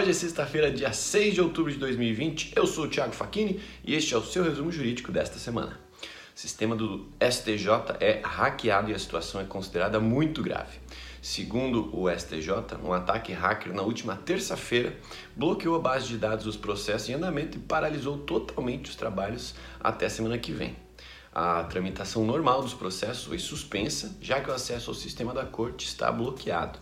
[0.00, 2.54] Hoje é sexta-feira, dia 6 de outubro de 2020.
[2.56, 5.78] Eu sou o Thiago Facchini e este é o seu resumo jurídico desta semana.
[6.34, 7.68] O sistema do STJ
[8.00, 10.78] é hackeado e a situação é considerada muito grave.
[11.20, 14.96] Segundo o STJ, um ataque hacker na última terça-feira
[15.36, 20.08] bloqueou a base de dados dos processos em andamento e paralisou totalmente os trabalhos até
[20.08, 20.74] semana que vem.
[21.30, 25.86] A tramitação normal dos processos foi suspensa, já que o acesso ao sistema da corte
[25.86, 26.78] está bloqueado.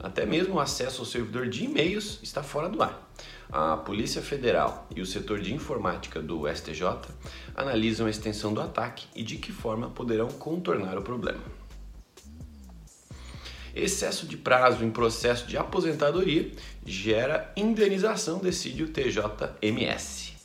[0.00, 3.10] Até mesmo o acesso ao servidor de e-mails está fora do ar.
[3.50, 6.82] A Polícia Federal e o setor de informática do STJ
[7.54, 11.42] analisam a extensão do ataque e de que forma poderão contornar o problema.
[13.74, 16.50] Excesso de prazo em processo de aposentadoria
[16.84, 20.37] gera indenização, decide o TJMS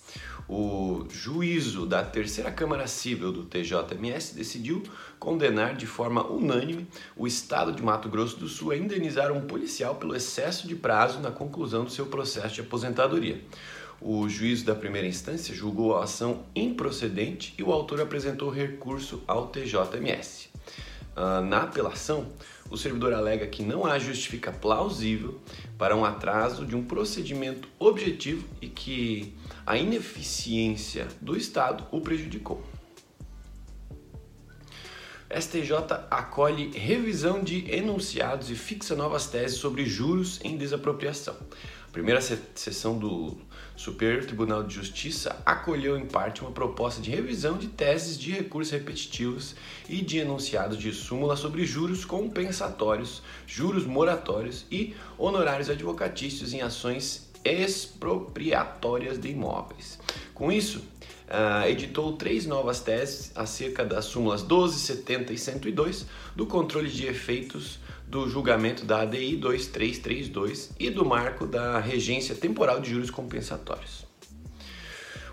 [0.48, 4.84] o juízo da terceira Câmara Civil do TJMS decidiu
[5.20, 9.96] condenar de forma unânime o Estado de Mato Grosso do Sul a indenizar um policial
[9.96, 13.42] pelo excesso de prazo na conclusão do seu processo de aposentadoria.
[14.02, 19.48] O juízo da primeira instância julgou a ação improcedente e o autor apresentou recurso ao
[19.48, 20.50] TJMS.
[21.16, 22.32] Uh, na apelação,
[22.72, 25.40] o servidor alega que não há justifica plausível
[25.78, 32.64] para um atraso de um procedimento objetivo e que a ineficiência do Estado o prejudicou.
[35.30, 35.74] STJ
[36.10, 41.36] acolhe revisão de enunciados e fixa novas teses sobre juros em desapropriação.
[41.88, 43.38] A primeira sessão do
[43.76, 48.74] Superior Tribunal de Justiça acolheu em parte uma proposta de revisão de teses de recursos
[48.74, 49.56] repetitivos
[49.88, 57.32] e de enunciados de súmula sobre juros compensatórios, juros moratórios e honorários advocatícios em ações
[57.44, 60.00] expropriatórias de imóveis.
[60.34, 60.82] Com isso,
[61.30, 66.06] uh, editou três novas teses acerca das súmulas 12, 70 e 102
[66.36, 72.80] do controle de efeitos do julgamento da ADI 2332 e do marco da regência temporal
[72.80, 74.06] de juros compensatórios.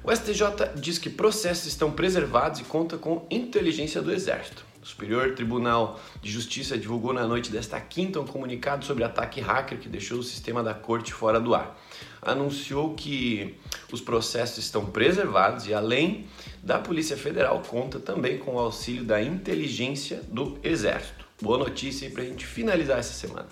[0.02, 4.69] O STJ diz que processos estão preservados e conta com inteligência do Exército.
[4.82, 9.78] O Superior Tribunal de Justiça divulgou na noite desta quinta um comunicado sobre ataque hacker
[9.78, 11.78] que deixou o sistema da corte fora do ar.
[12.22, 13.56] Anunciou que
[13.92, 16.26] os processos estão preservados e, além
[16.62, 21.29] da Polícia Federal, conta também com o auxílio da inteligência do Exército.
[21.40, 23.46] Boa notícia aí para a gente finalizar essa semana.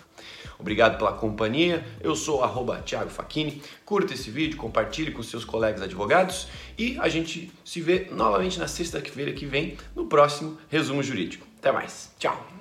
[0.59, 1.87] Obrigado pela companhia.
[2.01, 3.63] Eu sou arroba Thiago Facchini.
[3.85, 8.69] Curta esse vídeo, compartilhe com seus colegas advogados e a gente se vê novamente na
[8.69, 11.47] sexta-feira que vem no próximo resumo jurídico.
[11.59, 12.13] Até mais.
[12.19, 12.58] Tchau.